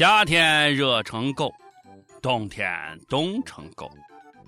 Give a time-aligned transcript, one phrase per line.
[0.00, 1.54] 夏天热成狗，
[2.22, 2.66] 冬天
[3.06, 3.86] 冻成狗，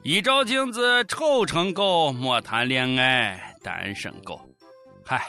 [0.02, 4.40] 一照镜子丑成狗，莫谈恋爱单身狗。
[5.04, 5.22] 嗨，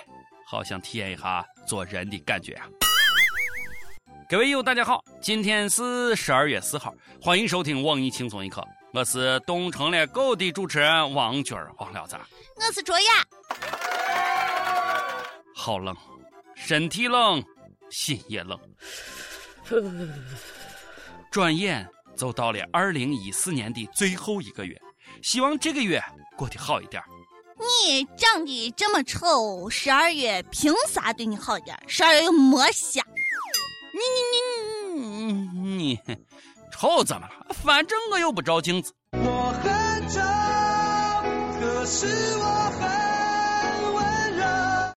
[0.47, 2.65] 好想体验一下做人的感觉啊！
[4.29, 12.15] 各位友，大家好，今天是十二月四号，欢迎收听网易轻松一刻，我是冻成了狗的主持人王军儿，王聊子。
[12.55, 13.05] 我是卓雅。
[15.53, 15.93] 好冷，
[16.55, 17.43] 身体冷，
[17.89, 18.57] 心也冷。
[21.31, 24.79] 转眼就到了二零一四年的最后一个月，
[25.21, 26.03] 希望这个月
[26.37, 27.01] 过得好一点。
[27.85, 31.77] 你长得这么丑，十二月凭啥对你好点？
[31.87, 33.01] 十二月又没瞎。
[33.93, 33.99] 你
[34.93, 36.17] 你你你你，
[36.71, 37.53] 丑怎么了？
[37.53, 38.93] 反正我又不照镜子。
[39.11, 40.19] 我很丑，
[41.59, 42.05] 可是
[42.37, 42.43] 我
[42.79, 44.43] 很温柔。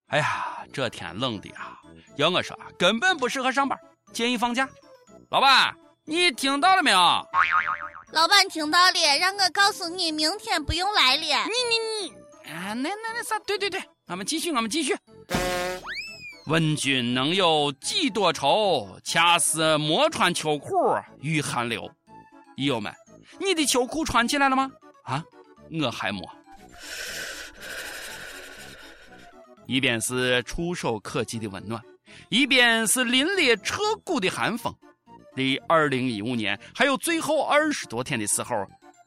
[0.07, 1.77] 哎呀，这天冷的呀，
[2.15, 3.77] 要我说，根本不适合上班。
[4.13, 4.67] 建议放假，
[5.29, 5.75] 老板，
[6.05, 6.97] 你听到了没有？
[8.11, 11.21] 老板听到了，让我告诉你，明天不用来了。
[11.21, 13.37] 你你你，啊，那那那啥？
[13.39, 14.95] 对对对，俺们继续，俺们继续。
[16.45, 18.97] 问君能有几多愁？
[19.03, 21.91] 恰似莫穿秋裤遇寒流。
[22.55, 22.93] 友们，
[23.39, 24.71] 你的秋裤穿起来了吗？
[25.03, 25.21] 啊，
[25.81, 26.21] 我还没。
[29.65, 31.83] 一边是触手可及的温暖。
[32.29, 34.73] 一边是凛冽彻骨的寒风，
[35.35, 38.55] 离二零一五年还有最后二十多天的时候，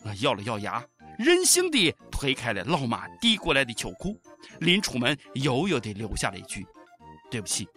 [0.05, 0.85] 我咬了咬牙，
[1.19, 4.19] 任性地推开了老妈递过来的秋裤，
[4.61, 6.67] 临出门悠悠地留下了一句
[7.31, 7.69] ：“对不起，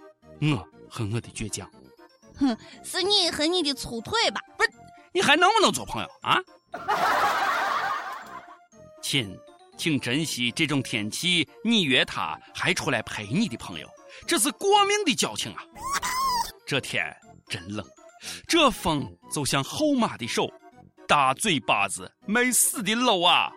[0.41, 1.69] 我和我的倔强。”
[2.37, 4.41] 哼，是你和你的粗腿吧？
[4.57, 4.71] 不是，
[5.11, 6.39] 你还能不能做朋友啊？
[9.01, 9.37] 亲，
[9.81, 13.89] 请珍惜这种天气，你约他还出来陪你的朋友。
[14.27, 15.63] 这是过命的交情啊！
[16.67, 17.03] 这天
[17.47, 17.83] 真冷，
[18.47, 20.47] 这风就像后妈的手，
[21.07, 23.51] 大嘴巴子没死的搂啊！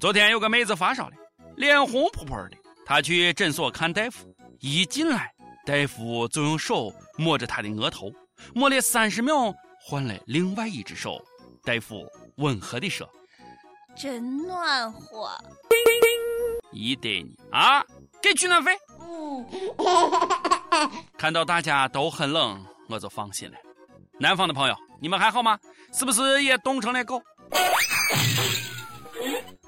[0.00, 1.14] 昨天有个妹子发烧了，
[1.56, 2.50] 脸红扑扑的，
[2.84, 5.32] 她去诊所看大夫，一进来，
[5.64, 8.10] 大夫就用手摸着她的额头，
[8.54, 11.20] 摸了三十秒，换了另外一只手，
[11.64, 12.06] 大夫
[12.36, 13.08] 温和地说。
[13.96, 15.30] 真暖和，
[16.70, 17.84] 一得你啊，
[18.22, 18.70] 给取暖费。
[19.00, 19.44] 嗯，
[21.16, 23.56] 看到大家都很冷，我就放心了。
[24.20, 25.58] 南方的朋友，你们还好吗？
[25.92, 27.20] 是不是也冻成了狗？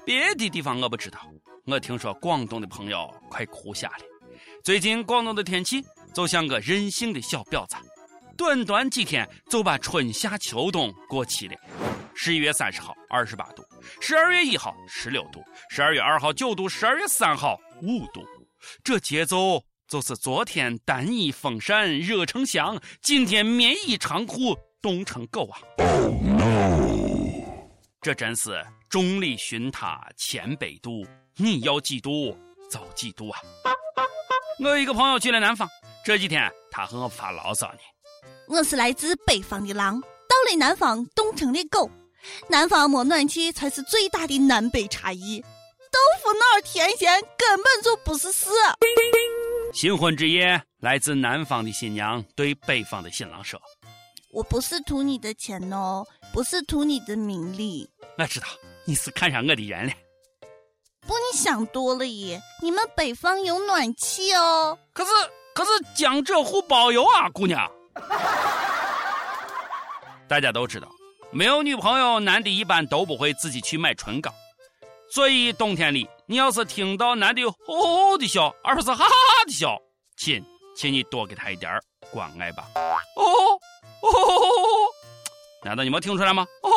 [0.05, 1.19] 别的地方我不知道，
[1.65, 4.05] 我听说广东的朋友快哭瞎了。
[4.63, 5.83] 最近广东的天气
[6.13, 7.75] 就像个任性的小婊子，
[8.41, 11.55] 短短几天就把春夏秋冬过齐了。
[12.15, 13.63] 十一月三十号二十八度，
[14.01, 18.25] 十二月一号十六度，十二月二号九度，十二月三号五度。
[18.83, 27.45] 这节奏就是昨天单衣风扇热成翔，今天棉衣长裤冻成狗啊！Oh no！
[28.01, 32.35] 这真是众里寻他千百度，你要几度
[32.71, 33.39] 走几度啊！
[34.63, 35.69] 我有一个朋友去了南方，
[36.03, 37.79] 这几天他和我发牢骚呢。
[38.51, 41.89] 我是来自北方的狼，到了南方冻成了狗。
[42.49, 45.39] 南方没暖气才是最大的南北差异。
[45.39, 48.49] 豆腐脑甜咸根本就不是事。
[49.71, 53.57] 新婚之夜，来自南方的新娘对北方的新郎说
[54.31, 57.89] ：“我不是图你的钱哦，不是图你的名利。
[58.17, 58.47] 我知道
[58.83, 59.93] 你是看上我的人了。
[61.07, 62.41] 不，你想多了耶。
[62.61, 64.77] 你们北方有暖气哦。
[64.91, 65.11] 可是，
[65.55, 67.71] 可是江浙沪包邮啊，姑娘。
[70.27, 70.87] 大家都知道。”
[71.33, 74.33] 没有女朋友，男的一般都不会自己去买唇膏，
[75.09, 79.05] 所以冬天里，你要是听到男的吼吼的笑，而不是哈哈
[79.45, 79.81] 的笑，
[80.17, 80.43] 亲，
[80.75, 81.79] 请你多给他一点
[82.11, 82.67] 关爱吧。
[82.75, 83.23] 哦哦
[84.01, 84.11] 哦！
[85.63, 86.45] 难道你没听出来吗？
[86.63, 86.69] 哦，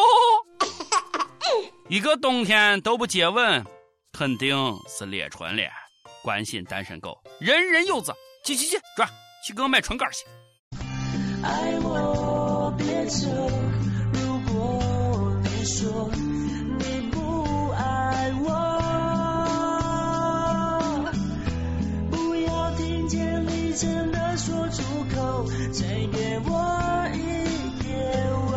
[1.89, 3.67] 一个冬天都不接吻，
[4.13, 4.57] 肯定
[4.89, 5.69] 是裂唇了。
[6.23, 8.15] 关心单身狗，人人有责。
[8.45, 9.09] 去去去，转
[9.45, 10.25] 去给我买唇膏去。
[11.45, 13.29] 爱我别走。
[14.13, 16.11] 如果你说
[16.79, 18.49] 你不爱我，
[22.11, 24.83] 不要听见你真的说出
[25.15, 26.51] 口，再给我
[27.13, 27.17] 一
[27.83, 27.93] 点
[28.51, 28.53] 温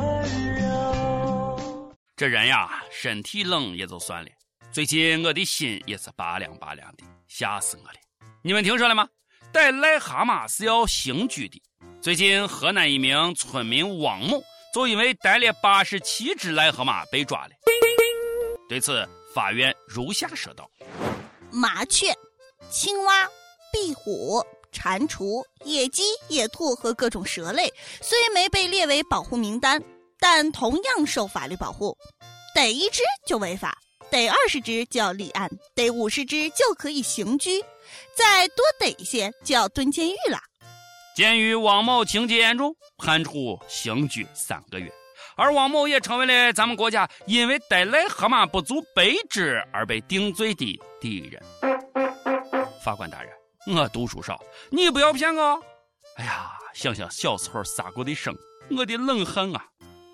[0.55, 1.91] 柔。
[2.15, 4.29] 这人呀，身体冷也就算了，
[4.71, 7.99] 最近我的心也是拔凉拔凉的，吓死我了。
[8.41, 9.09] 你们听说了吗？
[9.51, 11.61] 逮癞蛤蟆是要刑拘的。
[12.01, 14.43] 最近河南一名村民汪某。
[14.73, 17.51] 就因为逮了八十七只癞蛤蟆被抓了。
[18.69, 19.03] 对此，
[19.33, 20.69] 法院如下说道：
[21.49, 22.13] 麻雀，
[22.69, 23.27] 青蛙、
[23.73, 24.39] 壁虎、
[24.71, 29.81] 蟾蜍、野鸡、野兔和各种蛇类虽没被列为保护名单，
[30.19, 31.97] 但同样受法律保护。
[32.53, 33.75] 逮一只就违法，
[34.11, 37.63] 逮二十只就要立案，逮五十只就可以刑拘，
[38.13, 40.37] 再多逮一些就要蹲监狱了。
[41.17, 44.87] 鉴于王某情节严重，判处刑拘三个月。
[45.35, 51.43] 而王某也成为了咱们国家因为逮癞蛤蟆不足百只而被定罪的第一人。
[52.83, 53.33] 法官大人，
[53.75, 55.59] 我读书少，你不要骗我。
[56.17, 58.37] 哎呀，想想小时候撒过的生，
[58.69, 59.65] 我的冷汗啊！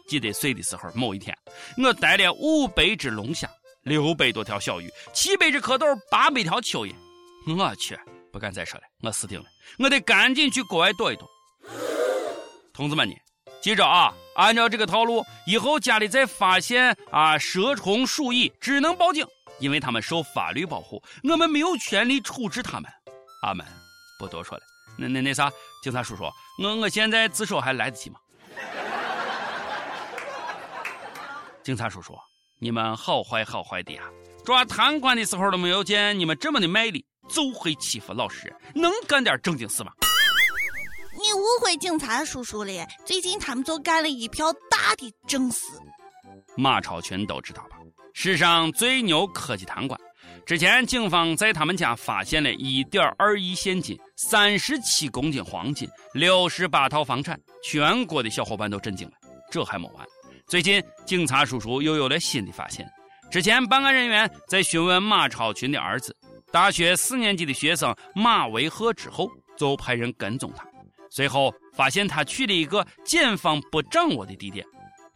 [0.08, 1.38] 记得岁的时候，某一天，
[1.84, 3.50] 我逮了五百只龙虾，
[3.82, 6.96] 六百多条小鱼，七百只蝌蚪，八百条蚯蚓。
[7.58, 8.00] 我去，
[8.34, 9.46] 不敢再说了，我死定了！
[9.78, 11.30] 我得赶紧去国外躲一躲。
[12.74, 13.16] 同志们呢？
[13.62, 19.24] 记着啊，按照这个套路，以后家里再发现啊蛇虫鼠蚁，只能报警，
[19.60, 21.00] 因为他们受法律保护，
[21.30, 22.92] 我们没有权利处置他们。
[23.44, 23.64] 阿门，
[24.18, 24.64] 不多说了。
[24.98, 25.52] 那那那啥，
[25.84, 26.24] 警察叔叔，
[26.58, 28.20] 我我现在自首还来得及吗？
[31.62, 32.18] 警察叔叔，
[32.58, 34.02] 你们好坏好坏的呀！
[34.44, 39.92] 抓贪官的时候都没有见你们这么的卖力，就会欺负老实人，能干点正经事吗？
[41.16, 45.66] 你误会警察叔叔了，最近他们就干了一票大的正事。
[46.58, 47.78] 马超群都知道吧？
[48.14, 50.00] 史上最牛科技贪官。
[50.46, 59.14] 之前警方在他们家发现了一点二亿现金、三十七公斤黄金、六十八套房产，全国的小伙伴都震惊了。
[59.50, 60.06] 这还没完，
[60.48, 62.86] 最近警察叔叔又有了新的发现。
[63.32, 66.16] 之前办案人员在询问马超群的儿子，
[66.54, 69.28] 大学四年级的学生马维赫之后，
[69.58, 70.64] 就派人跟踪他。
[71.10, 74.64] 随后发现他去了一个检方不掌握的地点，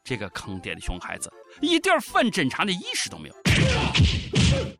[0.03, 1.31] 这个坑爹的熊孩子
[1.61, 3.35] 一点反侦查的意识都没有。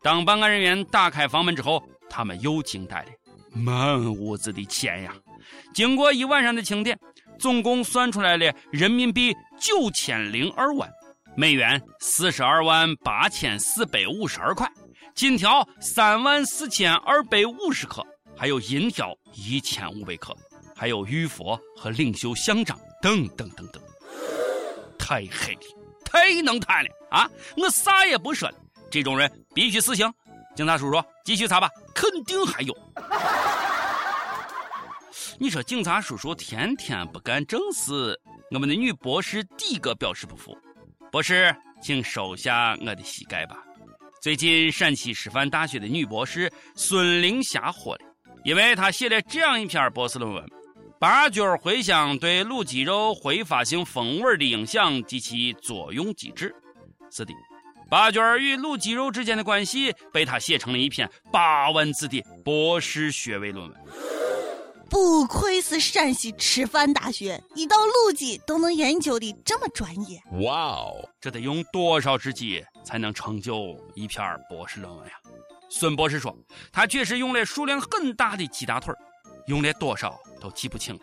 [0.01, 3.09] 当办案人员打开房门之后，他们又惊呆了，
[3.51, 5.13] 满屋子的钱呀！
[5.75, 6.97] 经过一晚上的清点，
[7.37, 10.89] 总共算出来了人民币九千零二万，
[11.35, 14.67] 美元四十二万八千四百五十二块，
[15.17, 18.05] 金条三万四千二百五十克，
[18.37, 20.37] 还有银条一千五百克。
[20.75, 23.81] 还有玉佛和领袖像章等等等等，
[24.95, 25.61] 太黑了，
[26.05, 27.27] 太能贪了啊！
[27.57, 28.55] 我啥也不说了，
[28.91, 30.07] 这种人必须死刑。
[30.55, 32.77] 警察叔叔，继续查吧，肯定还有。
[35.39, 38.15] 你说警察叔叔天天不干正事，
[38.51, 40.55] 我们的女博士第一个表示不服。
[41.11, 43.63] 博士，请收下我的膝盖吧。
[44.27, 47.99] 最近陕西师范大学的女博士孙玲霞火了，
[48.43, 50.45] 因为她写了这样一篇博士论文。
[50.99, 56.53] 八角茴香对卤鸡肉挥发性风味的影响及其作用机制。
[57.09, 57.33] 是的，
[57.89, 63.77] 八角与卤鸡肉之间的关系被她写成了一篇八万字的博士学位论文。
[64.89, 70.21] 不愧是陕西师范大学，一道卤鸡都能研究的这么专业。
[70.41, 75.13] 哇哦，这得用多少只鸡才能成就一篇博士论文呀？
[75.69, 76.35] 孙博士说，
[76.71, 78.93] 他确实用了数量很大的鸡大腿，
[79.47, 80.17] 用了多少？
[80.39, 81.01] 都记不清了，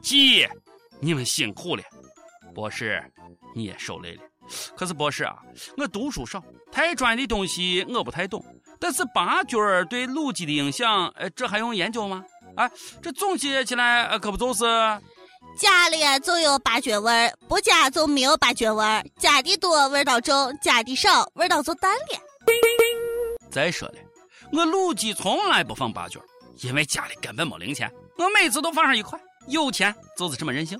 [0.00, 0.46] 鸡，
[1.00, 1.82] 你们辛苦了，
[2.54, 3.02] 博士，
[3.54, 4.22] 你也受累了。
[4.76, 5.36] 可是博士啊，
[5.76, 8.44] 我读书少，太专业的东西我不太懂。
[8.78, 12.24] 但是八角对卤鸡的影响，呃，这还用研究吗？
[12.56, 12.70] 啊，
[13.02, 14.64] 这总结起来可不就是
[15.58, 22.20] 加了就有八角味儿不加就没有八角味儿加的多味道重，加的少味道就淡了。
[23.50, 23.94] 再说了，
[24.52, 26.20] 我卤鸡从来不放八角，
[26.62, 27.90] 因为家里根本没零钱。
[28.16, 29.18] 我每次都放上一块，
[29.48, 30.78] 有钱就是这么任性。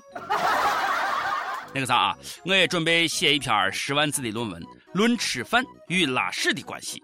[1.73, 4.63] 那个啥啊，我也准备写一篇十万字的论文，
[4.93, 7.01] 论吃饭与拉屎的关系。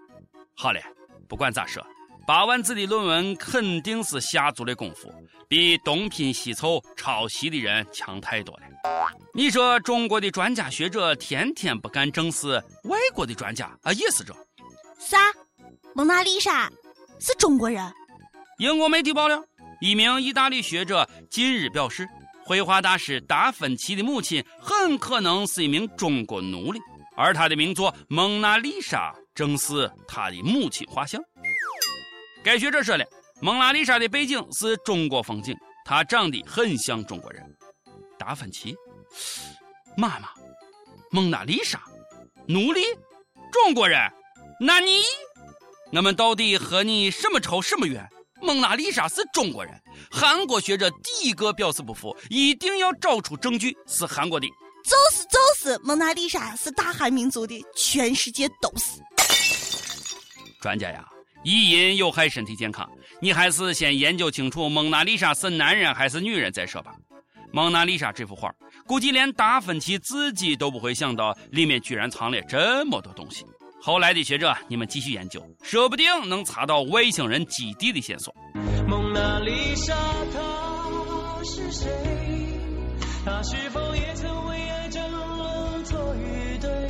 [0.56, 0.82] 好嘞，
[1.28, 1.84] 不管咋说，
[2.26, 5.12] 八万字的论文肯定是下足了功夫，
[5.48, 8.62] 比东拼西凑抄袭的人强太多了。
[9.34, 14.34] 你说中国的专家学者天天不干正事，外国的专家啊也是这。
[14.98, 15.18] 啥？
[15.94, 16.70] 蒙娜丽莎
[17.18, 17.92] 是中国人？
[18.58, 19.42] 英国媒体爆料。
[19.80, 22.08] 一名意大利学者近日表示，
[22.44, 26.78] 绘画大师达芬奇的母亲很可能是一名中国奴隶，
[27.16, 31.20] 而他的名作《蒙娜丽莎》正是他的母亲画像。
[32.44, 33.04] 该学者说了，
[33.40, 37.42] 蒙娜丽莎的背景是中国风景，她长得很像中国人。
[38.18, 38.76] 达芬奇，
[39.96, 40.28] 妈妈，
[41.10, 41.82] 蒙娜丽莎，
[42.46, 42.82] 奴隶，
[43.50, 43.98] 中国人，
[44.60, 45.02] 那你，
[45.92, 48.08] 我们到底和你什么仇什么怨？
[48.40, 49.80] 蒙娜丽莎是中国人，
[50.10, 54.48] 韩国学者第一个表示不服，一定要找出证据是韩国的。
[54.84, 59.00] 就是就是，蒙娜丽莎是大韩民族的，全世界都是。
[60.60, 61.08] 专家呀，
[61.44, 62.88] 意淫有害身体健康，
[63.20, 66.94] 你还是先研究清楚蒙娜丽莎是男人还是女人再说吧。
[67.52, 68.50] 蒙娜丽莎这幅画，
[68.86, 73.44] 估计连达芬奇自己都不会想到里面居然藏了这么多东西。
[73.80, 78.32] 后来的学者，你们继续研究，说不定能查到外星人基地的线索。
[78.86, 79.94] 蒙娜丽莎
[80.32, 81.88] 她是谁？
[83.24, 86.88] 她是否也曾为爱争论错与对？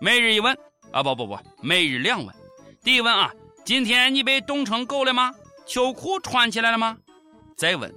[0.00, 0.56] 每日一问
[0.92, 2.34] 啊，不不不，每日两问。
[2.82, 3.30] 第一问啊，
[3.64, 5.32] 今天你被冻成狗了吗？
[5.66, 6.96] 秋裤穿起来了吗？
[7.56, 7.92] 再问。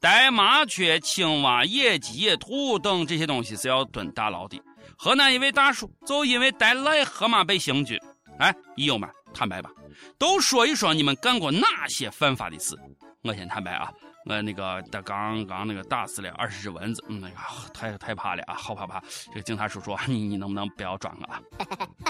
[0.00, 4.60] 带麻雀、青蛙、野鸡、野兔等这些东西是要蹲大牢的。
[4.98, 7.98] 河南一位大叔就因为带癞蛤蟆被刑拘。
[8.38, 9.70] 哎，友友们，坦白吧，
[10.18, 12.76] 都说一说你们干过哪些犯法的事。
[13.22, 13.90] 我先坦白啊，
[14.26, 17.36] 我那个他刚刚那个打死了二十只蚊子，嗯，那个
[17.72, 19.02] 太太怕了啊，好怕怕。
[19.28, 21.40] 这个警察叔叔，你你能不能不要装了啊？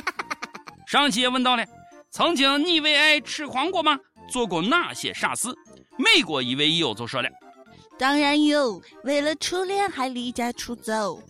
[0.88, 1.64] 上期也问到了，
[2.14, 3.98] 曾经你为爱痴狂过吗？
[4.30, 5.48] 做过哪些傻事？
[5.98, 7.28] 美国一位友就说了。
[7.98, 11.20] 当然有，为了初恋还离家出走。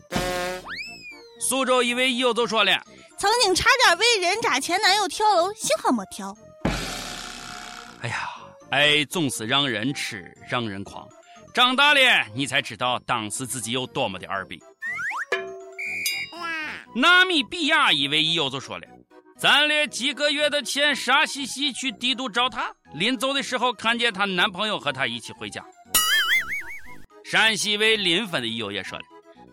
[1.40, 2.84] 苏州一位友就说了，
[3.16, 6.36] 曾经差点为人渣前男友跳楼，幸好没跳。
[8.02, 8.28] 哎呀，
[8.70, 11.08] 爱总是让人痴，让人狂。
[11.54, 14.62] 长大了，你才知道当时自己有多么的二逼。
[16.94, 18.86] 纳米比亚一位友就说了，
[19.36, 25.62] 攒了几个月的钱，傻兮兮去帝都找她，临走的时候看见她男朋友和她一起回家。
[27.24, 29.04] 山西为临汾的友也说了，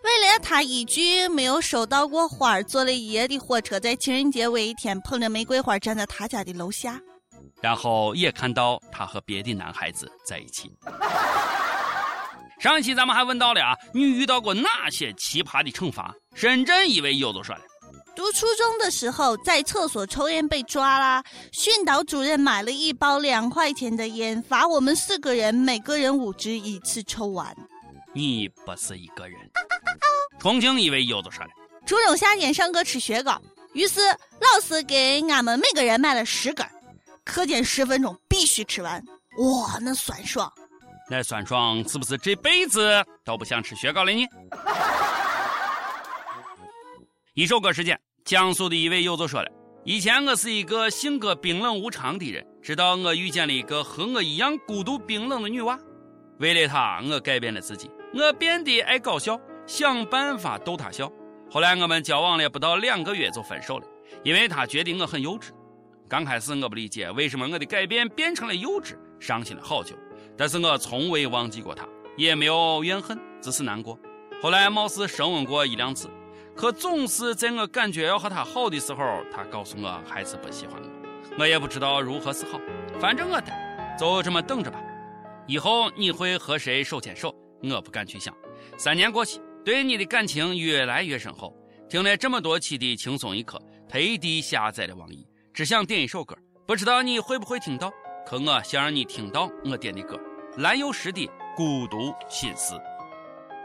[0.04, 7.00] 为了他一句没有收到过花，坐了一夜的火车，在情人节尾一天捧着玫瑰花站在他家的楼下，
[7.62, 10.72] 然后也看到他和别的男孩子在一起。
[12.60, 16.14] 上一期咱们还问到了啊，你遇到过哪些奇葩的惩罚？
[16.36, 17.62] 深圳一位友就说了，
[18.16, 27.56] 读初中的时候在厕所抽烟被抓啦，训导主任买了一包两块钱的烟，罚我们四个人每个人五支，一次抽完。
[28.14, 29.40] 你不是一个人。
[30.40, 31.52] 重庆一位友就说了：
[31.86, 33.42] 初中夏天上课吃雪糕，
[33.74, 36.68] 于是老师给俺们每个人买了十根，
[37.24, 39.02] 课间十分钟必须吃完。
[39.38, 40.52] 哇，那酸爽！
[41.10, 44.26] 那酸爽是不是这辈子都不想吃雪糕了呢？
[47.42, 49.50] 一首歌时间，江苏的一位友就说了：
[49.84, 55.76] 以前我是一个性格冰冷无常的人，直到我遇见了一个和我一样孤独冰冷的女娃，
[56.38, 57.90] 为了她，我改变了自己。
[58.14, 61.12] 我变得爱搞笑，想办法逗她笑。
[61.50, 63.88] 后来我们交往了不到两个月就分手了，
[64.24, 65.50] 因为她觉得我很幼稚。
[66.08, 69.96] 刚开始我不理解为什么我的改变变成了幼稚，伤心了好久。
[70.38, 73.98] 但是我从未忘记过她，也没有怨恨，只是难过。
[74.44, 76.08] 后来貌似升温过一两次，
[76.56, 80.90] 可总是在我感觉要和他好的时候，他告诉我还是不喜欢我。
[81.40, 82.60] 我也不知道如何是好，
[83.00, 83.56] 反正我等，
[83.98, 84.80] 就这么等着吧。
[85.48, 87.34] 以后你会和谁手牵手？
[87.64, 88.36] 我不敢去想。
[88.78, 91.56] 三年过去，对你的感情越来越深厚。
[91.90, 97.92] 听了这么多期的轻松一刻，特地下载了网易，只想点一首歌，不知道你会不会听到？
[98.26, 100.20] 可我想让你听到我点的歌，
[100.58, 102.76] 蓝又时的《孤独心思》。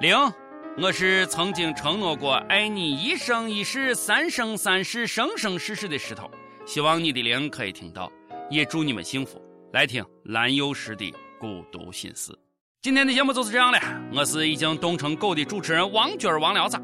[0.00, 0.16] 零，
[0.78, 6.30] 我是曾经承诺过爱你一生一世、三生三世、生生世世的石头。
[6.66, 8.12] 希望你的灵可以听到，
[8.50, 9.42] 也祝你们幸福。
[9.73, 11.06] 来听蓝幽石的
[11.40, 12.33] 《孤独心思》。
[12.83, 13.80] 今天的节目就是这样了，
[14.12, 16.78] 我是已经冻成狗的主持人王军王聊子，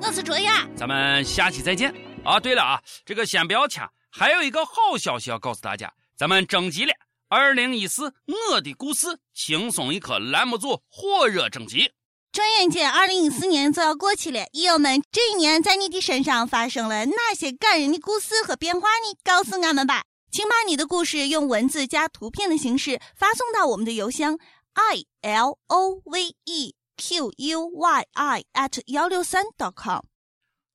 [0.00, 1.92] 我是卓雅，咱们下期再见
[2.24, 2.38] 啊！
[2.38, 6.94] 对了啊，这个先不要掐，还有一个好消息要告诉大家，咱们征集了
[7.28, 8.14] 二零一四
[8.52, 11.90] 我的故事轻松一刻栏目组火热征集。
[12.36, 19.16] 转眼间，二零一四年就要过去了，友们，这一年在你的身上发生了哪些感人的故事和变化呢？
[19.24, 24.38] 告诉俺们吧，请把你的故事用文字加图片的形式发送到我们的邮箱。
[24.74, 30.02] i l o v e q u y i at 幺六三 dot com，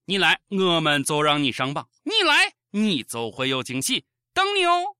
[0.08, 4.96] 你来，我们就让你上榜；你来，你就会有惊喜，等你哦。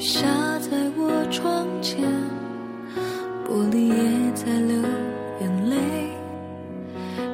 [0.00, 0.22] 雨下
[0.60, 2.02] 在我窗前，
[3.46, 4.74] 玻璃也在流
[5.42, 5.76] 眼泪，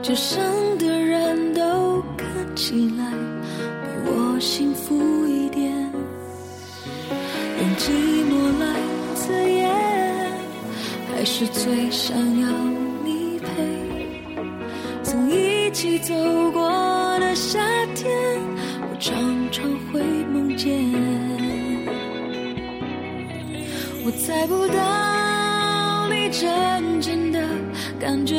[0.02, 0.42] 街上
[0.76, 2.26] 的人都看。
[2.56, 4.96] 起来，比我幸福
[5.28, 5.70] 一点。
[7.60, 7.92] 用寂
[8.26, 8.66] 寞来
[9.14, 9.70] 自言，
[11.14, 12.48] 还是最想要
[13.04, 13.46] 你陪。
[15.04, 16.14] 曾一起走
[16.50, 17.60] 过的夏
[17.94, 18.10] 天，
[18.90, 19.14] 我常
[19.52, 20.00] 常会
[20.32, 20.95] 梦见。
[24.26, 26.28] 猜不到你。
[26.30, 27.40] 真正的
[28.00, 28.34] 感觉，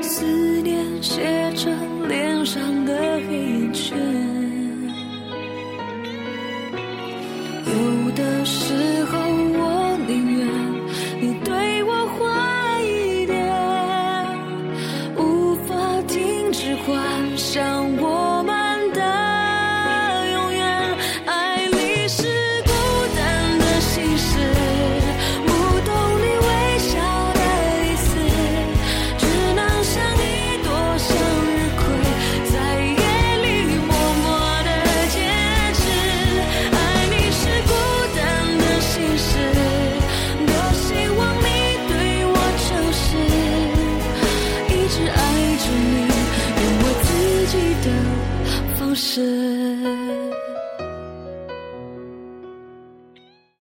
[0.00, 0.24] 思
[0.62, 2.83] 念写成脸上